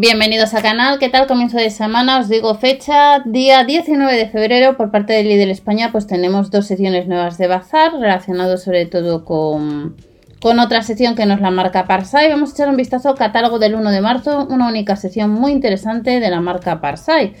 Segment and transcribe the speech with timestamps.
[0.00, 1.26] Bienvenidos al canal, ¿qué tal?
[1.26, 5.92] Comienzo de semana, os digo fecha, día 19 de febrero por parte de Lidl España
[5.92, 9.96] pues tenemos dos secciones nuevas de bazar relacionados sobre todo con,
[10.40, 12.30] con otra sección que nos la marca Parsai.
[12.30, 15.52] Vamos a echar un vistazo al catálogo del 1 de marzo, una única sección muy
[15.52, 17.34] interesante de la marca Parsai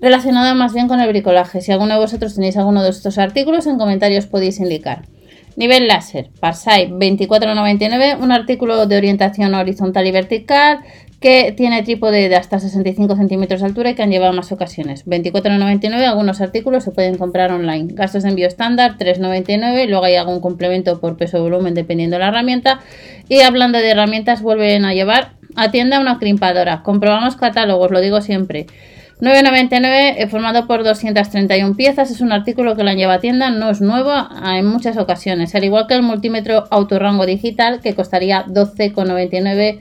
[0.00, 1.60] relacionada más bien con el bricolaje.
[1.60, 5.02] Si alguno de vosotros tenéis alguno de estos artículos, en comentarios podéis indicar.
[5.56, 10.80] Nivel láser, Parsai 24,99, un artículo de orientación horizontal y vertical
[11.20, 15.06] que tiene trípode de hasta 65 centímetros de altura y que han llevado más ocasiones.
[15.06, 17.94] 24,99, algunos artículos se pueden comprar online.
[17.94, 22.20] Gastos de envío estándar 3,99, luego hay algún complemento por peso o volumen dependiendo de
[22.20, 22.80] la herramienta.
[23.28, 26.82] Y hablando de herramientas, vuelven a llevar a tienda una crimpadora.
[26.82, 28.66] Comprobamos catálogos, lo digo siempre.
[29.20, 32.10] 9,99 eh, formado por 231 piezas.
[32.10, 34.12] Es un artículo que la lleva a tienda, no es nuevo
[34.46, 39.80] en muchas ocasiones, al igual que el multímetro autorrango digital que costaría 12,99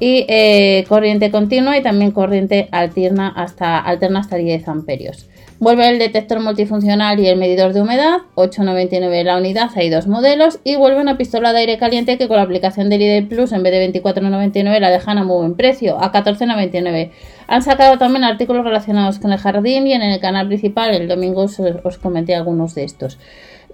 [0.00, 5.28] y eh, corriente continua y también corriente alterna hasta, alterna hasta 10 amperios.
[5.60, 10.58] Vuelve el detector multifuncional y el medidor de humedad, 8,99 la unidad, hay dos modelos,
[10.64, 13.62] y vuelve una pistola de aire caliente que con la aplicación del ID Plus en
[13.62, 17.12] vez de 24,99 la dejan a muy buen precio, a 14,99.
[17.46, 21.42] Han sacado también artículos relacionados con el jardín y en el canal principal el domingo
[21.42, 23.18] os, comenté algunos de estos.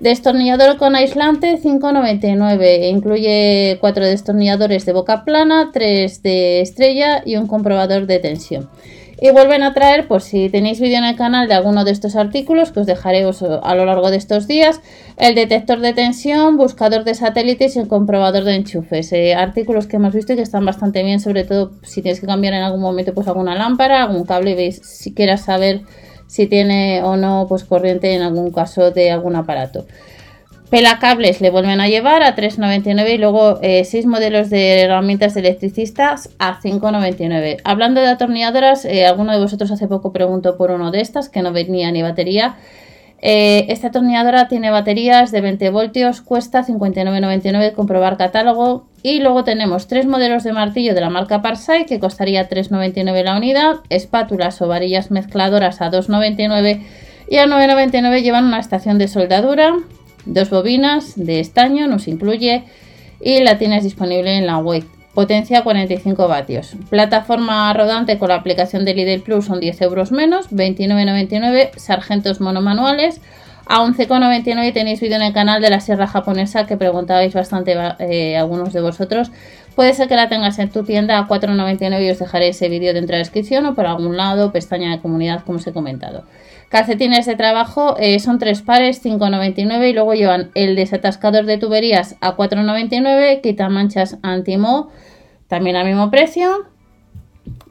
[0.01, 2.91] Destornillador con aislante 5,99.
[2.91, 8.71] Incluye cuatro destornilladores de boca plana, tres de estrella y un comprobador de tensión.
[9.23, 12.17] Y vuelven a traer, por si tenéis vídeo en el canal de alguno de estos
[12.17, 14.81] artículos, que os dejaré a lo largo de estos días,
[15.19, 19.13] el detector de tensión, buscador de satélites y el comprobador de enchufes.
[19.13, 22.27] Eh, artículos que hemos visto y que están bastante bien, sobre todo si tienes que
[22.27, 25.83] cambiar en algún momento pues alguna lámpara, algún cable y veis si quieras saber
[26.27, 29.85] si tiene o no pues corriente en algún caso de algún aparato.
[30.71, 35.41] Pelacables le vuelven a llevar a 3,99 y luego 6 eh, modelos de herramientas de
[35.41, 37.61] electricistas a 5,99.
[37.65, 41.43] Hablando de atornilladoras, eh, alguno de vosotros hace poco preguntó por uno de estas que
[41.43, 42.55] no venía ni batería.
[43.21, 48.87] Eh, esta atornilladora tiene baterías de 20 voltios, cuesta 59,99 comprobar catálogo.
[49.03, 53.37] Y luego tenemos tres modelos de martillo de la marca Parsai que costaría 3,99 la
[53.37, 56.81] unidad, espátulas o varillas mezcladoras a 2,99
[57.29, 59.75] y a 9,99 llevan una estación de soldadura,
[60.25, 62.65] dos bobinas de estaño, nos incluye
[63.21, 64.85] y la tienes disponible en la web.
[65.15, 66.77] Potencia 45 vatios.
[66.89, 71.71] Plataforma rodante con la aplicación de Lidl Plus son 10 euros menos, 29,99.
[71.77, 73.21] Sargentos monomanuales
[73.71, 78.37] a 11,99 tenéis vídeo en el canal de la sierra japonesa que preguntabais bastante eh,
[78.37, 79.31] algunos de vosotros.
[79.77, 82.93] Puede ser que la tengas en tu tienda a 4,99 y os dejaré ese vídeo
[82.93, 86.25] dentro de la descripción o por algún lado, pestaña de comunidad como os he comentado.
[86.69, 92.17] Calcetines de trabajo eh, son tres pares, 5,99 y luego llevan el desatascador de tuberías
[92.21, 94.91] a 4,99, quitamanchas antimo
[95.47, 96.70] también al mismo precio.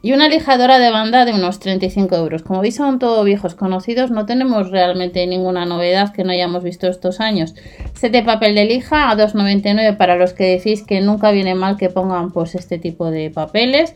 [0.02, 2.42] Y una lijadora de banda de unos 35 euros.
[2.42, 6.86] Como veis son todos viejos conocidos, no tenemos realmente ninguna novedad que no hayamos visto
[6.86, 7.54] estos años.
[7.92, 11.76] Set de papel de lija a 2,99 para los que decís que nunca viene mal
[11.76, 13.94] que pongan pues este tipo de papeles.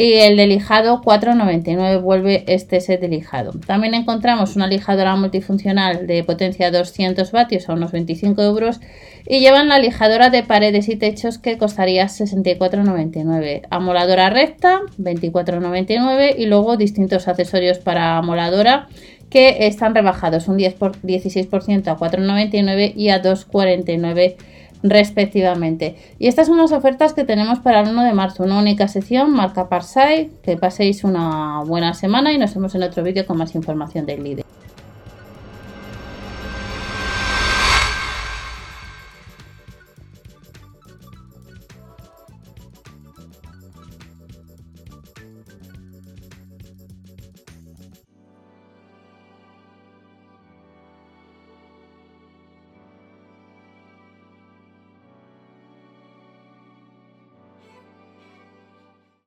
[0.00, 3.50] Y el de lijado 4,99 vuelve este set de lijado.
[3.66, 8.78] También encontramos una lijadora multifuncional de potencia 200 vatios a unos 25 euros.
[9.26, 13.62] Y llevan la lijadora de paredes y techos que costaría 64,99.
[13.70, 18.86] Amoladora recta 24,99 y luego distintos accesorios para amoladora
[19.30, 24.36] que están rebajados un 10 por 16% a 4,99 y a 2,49
[24.82, 25.96] respectivamente.
[26.18, 29.32] Y estas son las ofertas que tenemos para el 1 de marzo, una única sección,
[29.32, 33.54] marca Parsai, que paséis una buena semana y nos vemos en otro vídeo con más
[33.54, 34.44] información del líder.